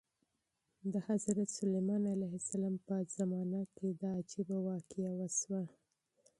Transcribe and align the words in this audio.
د 0.93 0.95
حضرت 1.07 1.47
سلیمان 1.59 2.03
علیه 2.13 2.33
السلام 2.41 2.75
په 2.87 2.95
زمانه 3.17 3.61
کې 3.75 3.87
دا 4.01 4.09
عجیبه 4.19 4.57
واقعه 4.69 5.11
وشوه. 5.19 5.63